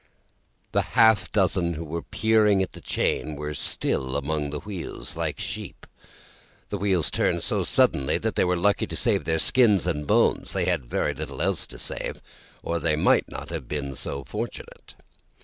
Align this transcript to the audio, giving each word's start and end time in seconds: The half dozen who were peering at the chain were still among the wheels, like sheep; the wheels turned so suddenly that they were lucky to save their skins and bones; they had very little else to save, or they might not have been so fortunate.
The 0.71 0.81
half 0.97 1.31
dozen 1.31 1.75
who 1.75 1.85
were 1.85 2.01
peering 2.01 2.63
at 2.63 2.71
the 2.71 2.81
chain 2.81 3.35
were 3.35 3.53
still 3.53 4.15
among 4.17 4.49
the 4.49 4.61
wheels, 4.61 5.15
like 5.15 5.37
sheep; 5.39 5.85
the 6.69 6.79
wheels 6.79 7.11
turned 7.11 7.43
so 7.43 7.63
suddenly 7.63 8.17
that 8.17 8.33
they 8.35 8.43
were 8.43 8.57
lucky 8.57 8.87
to 8.87 8.95
save 8.95 9.25
their 9.25 9.37
skins 9.37 9.85
and 9.85 10.07
bones; 10.07 10.53
they 10.53 10.65
had 10.65 10.85
very 10.87 11.13
little 11.13 11.39
else 11.39 11.67
to 11.67 11.77
save, 11.77 12.19
or 12.63 12.79
they 12.79 12.95
might 12.95 13.29
not 13.29 13.49
have 13.51 13.67
been 13.67 13.93
so 13.93 14.23
fortunate. 14.23 14.95